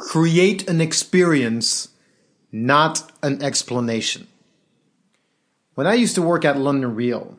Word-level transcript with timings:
create 0.00 0.66
an 0.66 0.80
experience, 0.80 1.88
not 2.50 3.12
an 3.22 3.42
explanation. 3.42 4.26
When 5.74 5.86
I 5.86 5.94
used 5.94 6.14
to 6.14 6.22
work 6.22 6.44
at 6.44 6.58
London 6.58 6.94
Real, 6.94 7.38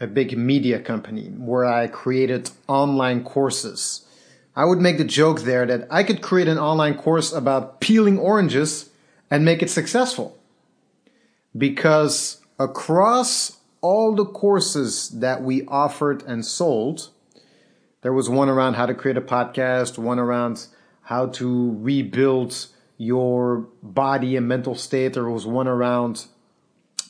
a 0.00 0.06
big 0.06 0.36
media 0.36 0.80
company 0.80 1.26
where 1.28 1.66
I 1.66 1.86
created 1.86 2.50
online 2.66 3.22
courses, 3.24 4.06
I 4.56 4.64
would 4.64 4.80
make 4.80 4.96
the 4.96 5.04
joke 5.04 5.42
there 5.42 5.66
that 5.66 5.86
I 5.90 6.02
could 6.02 6.22
create 6.22 6.48
an 6.48 6.58
online 6.58 6.94
course 6.96 7.30
about 7.30 7.80
peeling 7.80 8.18
oranges 8.18 8.88
and 9.30 9.44
make 9.44 9.62
it 9.62 9.68
successful. 9.68 10.38
Because 11.56 12.40
across 12.58 13.58
all 13.82 14.14
the 14.14 14.24
courses 14.24 15.10
that 15.10 15.42
we 15.42 15.66
offered 15.66 16.22
and 16.22 16.44
sold, 16.44 17.10
there 18.00 18.14
was 18.14 18.30
one 18.30 18.48
around 18.48 18.74
how 18.74 18.86
to 18.86 18.94
create 18.94 19.18
a 19.18 19.20
podcast, 19.20 19.98
one 19.98 20.18
around 20.18 20.66
how 21.06 21.26
to 21.26 21.76
rebuild 21.78 22.66
your 22.98 23.68
body 23.80 24.34
and 24.34 24.48
mental 24.48 24.74
state. 24.74 25.12
There 25.12 25.30
was 25.30 25.46
one 25.46 25.68
around 25.68 26.26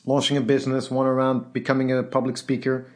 launching 0.04 0.36
a 0.36 0.42
business, 0.42 0.90
one 0.90 1.06
around 1.06 1.54
becoming 1.54 1.90
a 1.90 2.02
public 2.02 2.36
speaker. 2.36 2.90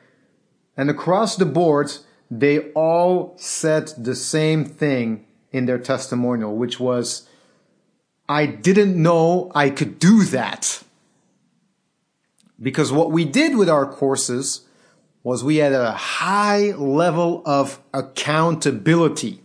And 0.77 0.91
across 0.91 1.37
the 1.37 1.47
board, 1.47 1.91
they 2.31 2.71
all 2.73 3.35
said 3.39 3.89
the 3.97 4.15
same 4.15 4.67
thing 4.67 5.25
in 5.51 5.65
their 5.65 5.79
testimonial, 5.79 6.55
which 6.55 6.79
was, 6.79 7.27
I 8.29 8.45
didn't 8.45 8.95
know 8.95 9.51
I 9.55 9.71
could 9.71 9.99
do 9.99 10.25
that. 10.25 10.83
Because 12.61 12.93
what 12.93 13.11
we 13.11 13.25
did 13.25 13.57
with 13.57 13.71
our 13.71 13.91
courses 13.91 14.67
was 15.23 15.43
we 15.43 15.57
had 15.57 15.73
a 15.73 15.93
high 15.93 16.73
level 16.73 17.43
of 17.47 17.81
accountability. 17.95 19.41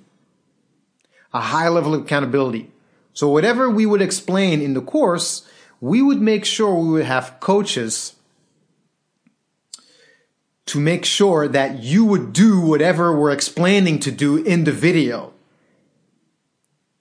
A 1.35 1.41
high 1.41 1.67
level 1.67 1.93
of 1.93 2.03
accountability. 2.03 2.71
So 3.11 3.27
whatever 3.27 3.69
we 3.69 3.85
would 3.85 4.01
explain 4.01 4.61
in 4.61 4.73
the 4.73 4.81
course, 4.81 5.45
we 5.81 6.01
would 6.01 6.21
make 6.21 6.45
sure 6.45 6.73
we 6.73 6.89
would 6.91 7.05
have 7.05 7.41
coaches 7.41 8.15
to 10.67 10.79
make 10.79 11.03
sure 11.03 11.49
that 11.49 11.83
you 11.83 12.05
would 12.05 12.31
do 12.31 12.61
whatever 12.61 13.13
we're 13.13 13.31
explaining 13.31 13.99
to 13.99 14.11
do 14.11 14.37
in 14.37 14.63
the 14.63 14.71
video. 14.71 15.33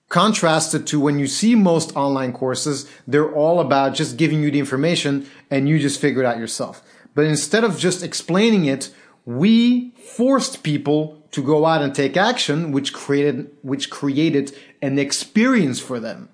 Contrasted 0.08 0.84
to 0.88 0.98
when 0.98 1.20
you 1.20 1.28
see 1.28 1.55
most 1.55 1.94
online 1.96 2.32
courses, 2.32 2.90
they're 3.06 3.32
all 3.32 3.60
about 3.60 3.94
just 3.94 4.16
giving 4.16 4.42
you 4.42 4.50
the 4.50 4.58
information 4.58 5.28
and 5.48 5.68
you 5.68 5.78
just 5.78 6.00
figure 6.00 6.22
it 6.22 6.27
out 6.27 6.38
yourself. 6.38 6.82
But 7.14 7.24
instead 7.24 7.62
of 7.62 7.78
just 7.78 8.02
explaining 8.02 8.64
it, 8.64 8.92
we 9.24 9.90
forced 9.92 10.64
people 10.64 11.23
to 11.34 11.42
go 11.42 11.66
out 11.66 11.82
and 11.82 11.92
take 11.92 12.16
action, 12.16 12.70
which 12.70 12.92
created, 12.92 13.50
which 13.62 13.90
created 13.90 14.56
an 14.80 15.00
experience 15.00 15.80
for 15.80 15.98
them. 15.98 16.28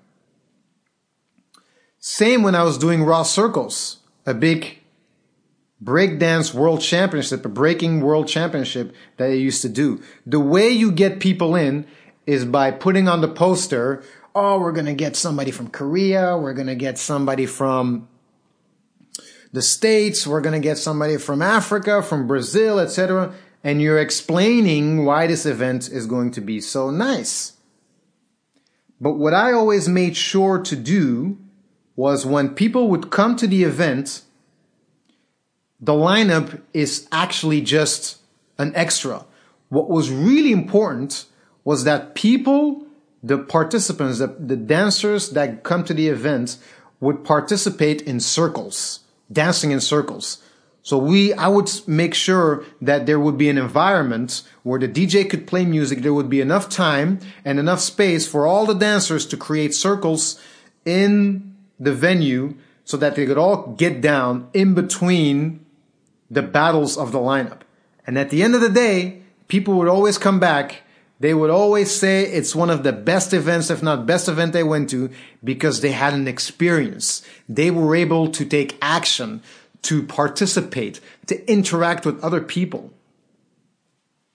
Same 1.97 2.43
when 2.43 2.53
I 2.53 2.61
was 2.61 2.77
doing 2.77 3.03
Raw 3.03 3.23
Circles, 3.23 3.97
a 4.27 4.35
big 4.35 4.77
breakdance 5.83 6.53
world 6.53 6.81
championship, 6.81 7.43
a 7.43 7.49
breaking 7.49 8.01
world 8.01 8.27
championship 8.27 8.93
that 9.17 9.31
I 9.31 9.33
used 9.33 9.63
to 9.63 9.69
do. 9.69 10.03
The 10.27 10.39
way 10.39 10.69
you 10.69 10.91
get 10.91 11.19
people 11.19 11.55
in 11.55 11.87
is 12.27 12.45
by 12.45 12.69
putting 12.69 13.07
on 13.07 13.21
the 13.21 13.27
poster, 13.27 14.03
oh, 14.35 14.59
we're 14.59 14.71
going 14.71 14.85
to 14.85 14.93
get 14.93 15.15
somebody 15.15 15.49
from 15.49 15.69
Korea, 15.69 16.37
we're 16.37 16.53
going 16.53 16.67
to 16.67 16.75
get 16.75 16.99
somebody 16.99 17.47
from 17.47 18.07
the 19.51 19.63
States, 19.63 20.27
we're 20.27 20.41
going 20.41 20.53
to 20.53 20.65
get 20.65 20.77
somebody 20.77 21.17
from 21.17 21.41
Africa, 21.41 22.03
from 22.03 22.27
Brazil, 22.27 22.79
etc. 22.79 23.33
And 23.63 23.81
you're 23.81 23.99
explaining 23.99 25.05
why 25.05 25.27
this 25.27 25.45
event 25.45 25.89
is 25.89 26.07
going 26.07 26.31
to 26.31 26.41
be 26.41 26.59
so 26.61 26.89
nice. 26.89 27.53
But 28.99 29.13
what 29.13 29.33
I 29.33 29.51
always 29.51 29.87
made 29.87 30.15
sure 30.15 30.59
to 30.59 30.75
do 30.75 31.37
was 31.95 32.25
when 32.25 32.49
people 32.49 32.87
would 32.89 33.09
come 33.09 33.35
to 33.35 33.47
the 33.47 33.63
event, 33.63 34.21
the 35.79 35.93
lineup 35.93 36.61
is 36.73 37.07
actually 37.11 37.61
just 37.61 38.17
an 38.57 38.71
extra. 38.75 39.25
What 39.69 39.89
was 39.89 40.11
really 40.11 40.51
important 40.51 41.25
was 41.63 41.83
that 41.83 42.15
people, 42.15 42.85
the 43.23 43.37
participants, 43.37 44.19
the, 44.19 44.27
the 44.27 44.55
dancers 44.55 45.31
that 45.31 45.63
come 45.63 45.83
to 45.85 45.93
the 45.93 46.07
event 46.07 46.57
would 46.99 47.23
participate 47.23 48.01
in 48.03 48.19
circles, 48.19 48.99
dancing 49.31 49.71
in 49.71 49.81
circles. 49.81 50.41
So 50.83 50.97
we, 50.97 51.33
I 51.33 51.47
would 51.47 51.69
make 51.87 52.13
sure 52.13 52.65
that 52.81 53.05
there 53.05 53.19
would 53.19 53.37
be 53.37 53.49
an 53.49 53.57
environment 53.57 54.43
where 54.63 54.79
the 54.79 54.87
DJ 54.87 55.29
could 55.29 55.45
play 55.45 55.63
music. 55.63 55.99
There 55.99 56.13
would 56.13 56.29
be 56.29 56.41
enough 56.41 56.69
time 56.69 57.19
and 57.45 57.59
enough 57.59 57.79
space 57.79 58.27
for 58.27 58.47
all 58.47 58.65
the 58.65 58.73
dancers 58.73 59.25
to 59.27 59.37
create 59.37 59.75
circles 59.75 60.41
in 60.85 61.55
the 61.79 61.93
venue 61.93 62.55
so 62.83 62.97
that 62.97 63.15
they 63.15 63.25
could 63.25 63.37
all 63.37 63.73
get 63.77 64.01
down 64.01 64.49
in 64.53 64.73
between 64.73 65.63
the 66.29 66.41
battles 66.41 66.97
of 66.97 67.11
the 67.11 67.19
lineup. 67.19 67.61
And 68.07 68.17
at 68.17 68.29
the 68.29 68.41
end 68.41 68.55
of 68.55 68.61
the 68.61 68.69
day, 68.69 69.21
people 69.47 69.75
would 69.75 69.87
always 69.87 70.17
come 70.17 70.39
back. 70.39 70.81
They 71.19 71.33
would 71.35 71.51
always 71.51 71.93
say 71.93 72.23
it's 72.23 72.55
one 72.55 72.71
of 72.71 72.83
the 72.83 72.93
best 72.93 73.33
events, 73.33 73.69
if 73.69 73.83
not 73.83 74.07
best 74.07 74.27
event 74.27 74.53
they 74.53 74.63
went 74.63 74.89
to 74.89 75.11
because 75.43 75.81
they 75.81 75.91
had 75.91 76.13
an 76.13 76.27
experience. 76.27 77.21
They 77.47 77.69
were 77.69 77.95
able 77.95 78.31
to 78.31 78.45
take 78.45 78.77
action, 78.81 79.43
to 79.83 80.03
participate, 80.03 80.99
to 81.27 81.51
interact 81.51 82.05
with 82.05 82.23
other 82.23 82.41
people. 82.41 82.91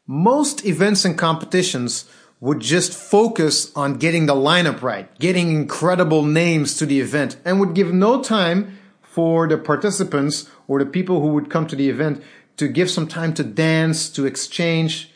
Most 0.07 0.65
events 0.65 1.05
and 1.05 1.19
competitions 1.19 2.05
would 2.41 2.61
just 2.61 2.93
focus 2.93 3.73
on 3.75 3.99
getting 3.99 4.27
the 4.27 4.35
lineup 4.35 4.83
right, 4.83 5.17
getting 5.19 5.51
incredible 5.51 6.23
names 6.23 6.77
to 6.77 6.87
the 6.87 7.01
event, 7.01 7.37
and 7.45 7.59
would 7.59 7.75
give 7.75 7.93
no 7.93 8.23
time 8.23 8.79
for 9.01 9.49
the 9.49 9.57
participants 9.57 10.49
or 10.69 10.79
the 10.79 10.87
people 10.87 11.21
who 11.21 11.29
would 11.29 11.51
come 11.51 11.67
to 11.67 11.77
the 11.77 11.89
event 11.89 12.23
to 12.57 12.69
give 12.69 12.91
some 12.91 13.07
time 13.07 13.33
to 13.35 13.43
dance, 13.43 14.11
to 14.11 14.27
exchange. 14.27 15.11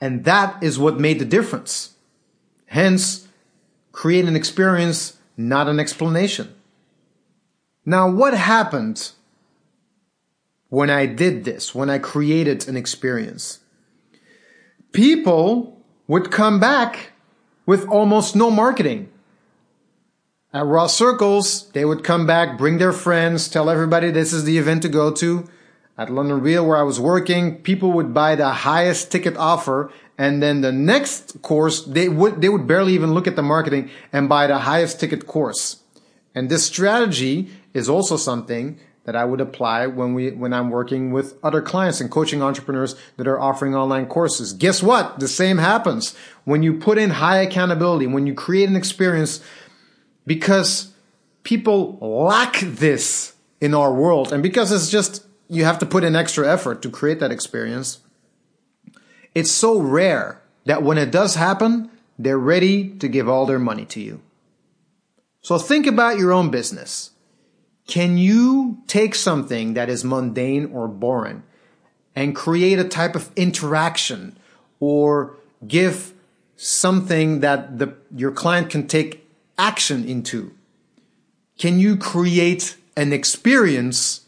And 0.00 0.24
that 0.24 0.62
is 0.62 0.78
what 0.78 1.00
made 1.00 1.18
the 1.18 1.24
difference. 1.24 1.94
Hence, 2.66 3.26
create 3.92 4.26
an 4.26 4.36
experience, 4.36 5.16
not 5.36 5.68
an 5.68 5.80
explanation. 5.80 6.54
Now, 7.88 8.06
what 8.06 8.34
happened 8.34 9.12
when 10.68 10.90
I 10.90 11.06
did 11.06 11.44
this, 11.44 11.74
when 11.74 11.88
I 11.88 11.98
created 11.98 12.68
an 12.68 12.76
experience? 12.76 13.60
People 14.92 15.80
would 16.06 16.30
come 16.30 16.60
back 16.60 17.12
with 17.64 17.88
almost 17.88 18.36
no 18.36 18.50
marketing. 18.50 19.08
At 20.52 20.66
Raw 20.66 20.86
Circles, 20.86 21.70
they 21.70 21.86
would 21.86 22.04
come 22.04 22.26
back, 22.26 22.58
bring 22.58 22.76
their 22.76 22.92
friends, 22.92 23.48
tell 23.48 23.70
everybody 23.70 24.10
this 24.10 24.34
is 24.34 24.44
the 24.44 24.58
event 24.58 24.82
to 24.82 24.90
go 24.90 25.10
to. 25.12 25.48
At 25.96 26.10
London 26.10 26.42
Real, 26.42 26.66
where 26.66 26.76
I 26.76 26.82
was 26.82 27.00
working, 27.00 27.62
people 27.62 27.92
would 27.92 28.12
buy 28.12 28.34
the 28.34 28.50
highest 28.50 29.10
ticket 29.10 29.34
offer, 29.38 29.90
and 30.18 30.42
then 30.42 30.60
the 30.60 30.72
next 30.72 31.40
course, 31.40 31.86
they 31.86 32.10
would 32.10 32.42
they 32.42 32.50
would 32.50 32.66
barely 32.66 32.92
even 32.92 33.14
look 33.14 33.26
at 33.26 33.34
the 33.34 33.42
marketing 33.42 33.88
and 34.12 34.28
buy 34.28 34.46
the 34.46 34.58
highest 34.58 35.00
ticket 35.00 35.26
course. 35.26 35.78
And 36.38 36.48
this 36.48 36.64
strategy 36.64 37.50
is 37.74 37.88
also 37.88 38.16
something 38.16 38.78
that 39.02 39.16
I 39.16 39.24
would 39.24 39.40
apply 39.40 39.88
when 39.88 40.14
we 40.14 40.30
when 40.30 40.52
I'm 40.52 40.70
working 40.70 41.10
with 41.10 41.36
other 41.42 41.60
clients 41.60 42.00
and 42.00 42.08
coaching 42.08 42.42
entrepreneurs 42.42 42.94
that 43.16 43.26
are 43.26 43.40
offering 43.40 43.74
online 43.74 44.06
courses. 44.06 44.52
Guess 44.52 44.80
what? 44.80 45.18
The 45.18 45.26
same 45.26 45.58
happens 45.58 46.14
when 46.44 46.62
you 46.62 46.74
put 46.74 46.96
in 46.96 47.10
high 47.10 47.38
accountability, 47.38 48.06
when 48.06 48.28
you 48.28 48.34
create 48.34 48.68
an 48.68 48.76
experience 48.76 49.40
because 50.28 50.92
people 51.42 51.98
lack 52.00 52.60
this 52.60 53.34
in 53.60 53.74
our 53.74 53.92
world 53.92 54.32
and 54.32 54.40
because 54.40 54.70
it's 54.70 54.90
just 54.90 55.26
you 55.48 55.64
have 55.64 55.80
to 55.80 55.86
put 55.86 56.04
in 56.04 56.14
extra 56.14 56.48
effort 56.48 56.82
to 56.82 56.88
create 56.88 57.18
that 57.18 57.32
experience 57.32 57.98
it's 59.34 59.50
so 59.50 59.80
rare 59.80 60.40
that 60.66 60.84
when 60.84 60.98
it 60.98 61.10
does 61.10 61.34
happen 61.34 61.90
they're 62.16 62.38
ready 62.38 62.90
to 62.90 63.08
give 63.08 63.28
all 63.28 63.44
their 63.44 63.58
money 63.58 63.84
to 63.84 64.00
you 64.00 64.20
so 65.40 65.58
think 65.58 65.86
about 65.86 66.18
your 66.18 66.32
own 66.32 66.50
business 66.50 67.12
can 67.88 68.18
you 68.18 68.82
take 68.86 69.14
something 69.14 69.72
that 69.74 69.88
is 69.88 70.04
mundane 70.04 70.66
or 70.72 70.86
boring 70.86 71.42
and 72.14 72.36
create 72.36 72.78
a 72.78 72.84
type 72.84 73.16
of 73.16 73.30
interaction 73.34 74.38
or 74.78 75.38
give 75.66 76.12
something 76.54 77.40
that 77.40 77.78
the, 77.78 77.94
your 78.14 78.30
client 78.30 78.68
can 78.68 78.86
take 78.86 79.26
action 79.56 80.04
into? 80.04 80.52
Can 81.58 81.78
you 81.78 81.96
create 81.96 82.76
an 82.94 83.12
experience 83.14 84.26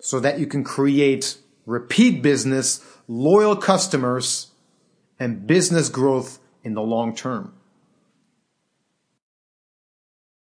so 0.00 0.18
that 0.18 0.40
you 0.40 0.46
can 0.46 0.64
create 0.64 1.36
repeat 1.66 2.22
business, 2.22 2.82
loyal 3.06 3.56
customers, 3.56 4.52
and 5.18 5.46
business 5.46 5.90
growth 5.90 6.38
in 6.64 6.72
the 6.72 6.80
long 6.80 7.14
term? 7.14 7.52